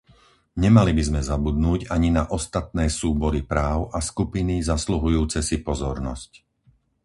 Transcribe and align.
Nemali 0.63 0.91
by 0.97 1.03
sme 1.09 1.21
zabudnúť 1.31 1.81
ani 1.95 2.09
na 2.17 2.23
ostatné 2.37 2.85
súbory 2.99 3.41
práv 3.53 3.79
a 3.93 3.99
skupiny 4.09 4.55
zasluhujúce 4.71 5.39
si 5.49 5.57
pozornosť. 5.67 6.31